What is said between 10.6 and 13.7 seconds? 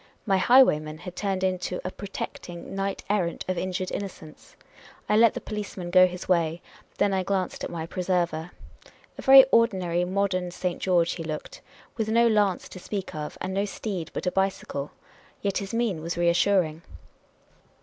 George he looked, with no lance to speak of, and no